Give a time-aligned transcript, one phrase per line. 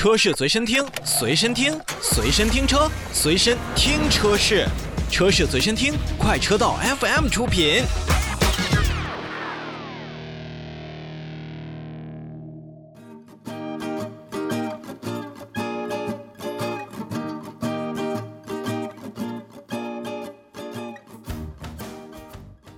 [0.00, 4.66] 车市随身听，随身听，随身听车，随身听车市，
[5.10, 7.84] 车市随身听，快车道 FM 出品。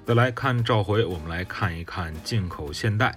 [0.04, 3.16] 再来看召回，我们来看一看进口现代。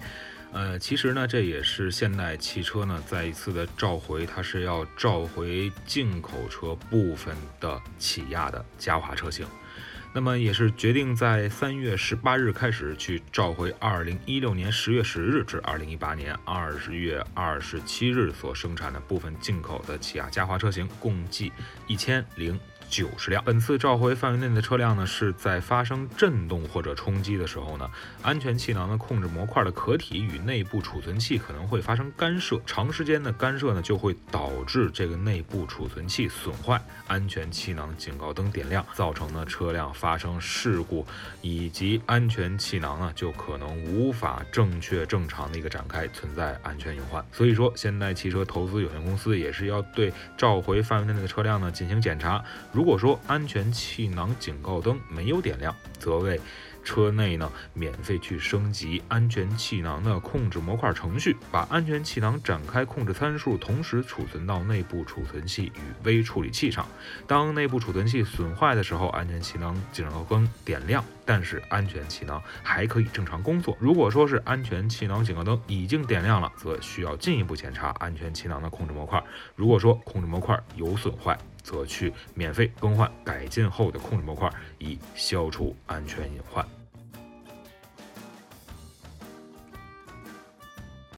[0.56, 9.46] 呃，其实呢，这也是现代汽车呢再一次的召回，它是要召回进口车部分的起亚的嘉华车型。
[10.14, 21.52] 那么也是决定在三月十八日开始去召回二零一六年十月十日至二零一八年二十月二十七日所生产的部分进口的起亚嘉华车型，共计
[21.86, 22.58] 一千零。
[22.90, 23.44] 九十辆。
[23.44, 27.90] 本次召回范围内的车辆呢，是在发生震动或者冲击的时候呢，
[28.22, 41.06] 安全气囊的控制模块的壳体与内部储存器可能会发生干涉，长时间的干涉呢，就会导致这个内部储存器损坏，安全气囊警告灯点亮，造成呢车辆发生事故，
[41.42, 47.26] 以及安全气囊呢就可能无法正确正常的一个展开，存在安全隐患。
[47.32, 52.44] 所以说，现代汽车投资有限公司也是要对召回范围内的车辆呢进行检查。
[52.76, 56.38] 如果说安全气囊警告灯没有点亮，则为
[56.84, 66.86] 车内呢免费去升级安全气囊的控制模块程序，把安全气囊展开控制参数同时储存到内部储存器与微处理器上。
[67.26, 73.78] 当内部储存器损坏的时候，安全气囊警告灯点亮，但是安全气囊还可以正常工作。
[73.80, 79.24] 如果说是安全气囊警告灯已经点亮了，则需要进一步检查安全气囊的控制模块。
[79.56, 81.36] 如果说控制模块有损坏，
[81.66, 86.64] 则去免费更换改进后的控制模块，以消除安全隐患。